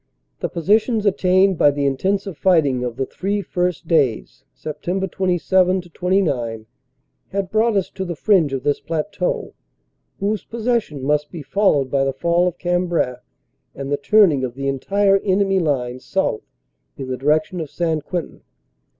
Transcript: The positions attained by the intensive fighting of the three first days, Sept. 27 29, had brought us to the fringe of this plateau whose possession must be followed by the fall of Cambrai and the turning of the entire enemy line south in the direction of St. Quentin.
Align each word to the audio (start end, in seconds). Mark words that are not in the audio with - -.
The 0.39 0.49
positions 0.49 1.05
attained 1.05 1.59
by 1.59 1.69
the 1.69 1.85
intensive 1.85 2.35
fighting 2.35 2.83
of 2.83 2.95
the 2.95 3.05
three 3.05 3.39
first 3.43 3.87
days, 3.87 4.43
Sept. 4.57 5.11
27 5.11 5.79
29, 5.81 6.65
had 7.29 7.51
brought 7.51 7.75
us 7.77 7.91
to 7.91 8.03
the 8.03 8.15
fringe 8.15 8.51
of 8.51 8.63
this 8.63 8.79
plateau 8.79 9.53
whose 10.19 10.43
possession 10.43 11.03
must 11.03 11.29
be 11.29 11.43
followed 11.43 11.91
by 11.91 12.03
the 12.03 12.13
fall 12.13 12.47
of 12.47 12.57
Cambrai 12.57 13.17
and 13.75 13.91
the 13.91 13.95
turning 13.97 14.43
of 14.43 14.55
the 14.55 14.67
entire 14.67 15.17
enemy 15.17 15.59
line 15.59 15.99
south 15.99 16.47
in 16.97 17.07
the 17.07 17.15
direction 17.15 17.59
of 17.61 17.69
St. 17.69 18.03
Quentin. 18.03 18.41